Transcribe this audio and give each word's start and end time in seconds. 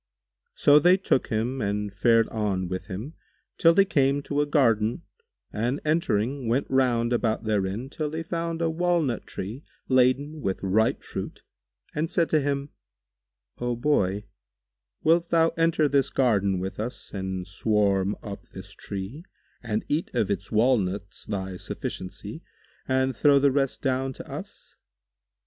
So 0.55 0.79
they 0.79 0.97
took 0.97 1.27
him 1.27 1.61
and 1.61 1.93
fared 1.93 2.27
on 2.29 2.67
with 2.67 2.87
him 2.87 3.13
till 3.59 3.71
they 3.75 3.85
came 3.85 4.23
to 4.23 4.41
a 4.41 4.47
garden, 4.47 5.03
and 5.53 5.79
entering, 5.85 6.47
went 6.49 6.65
round 6.71 7.13
about 7.13 7.43
therein 7.43 7.87
till 7.87 8.09
they 8.09 8.23
found 8.23 8.63
a 8.63 8.69
walnut 8.71 9.27
tree 9.27 9.63
laden 9.87 10.41
with 10.41 10.63
ripe 10.63 11.03
fruit 11.03 11.43
and 11.93 12.09
said 12.09 12.31
to 12.31 12.41
him, 12.41 12.69
"O 13.59 13.75
Boy, 13.75 14.23
wilt 15.03 15.29
thou 15.29 15.49
enter 15.49 15.87
this 15.87 16.09
garden 16.09 16.57
with 16.57 16.79
us 16.79 17.11
and 17.13 17.45
swarm 17.45 18.15
up 18.23 18.45
this 18.49 18.73
tree 18.73 19.23
and 19.61 19.85
eat 19.87 20.09
of 20.15 20.31
its 20.31 20.51
walnuts 20.51 21.27
thy 21.27 21.57
sufficiency 21.57 22.41
and 22.87 23.15
throw 23.15 23.37
the 23.37 23.51
rest 23.51 23.83
down 23.83 24.13
to 24.13 24.27
us?" 24.27 24.77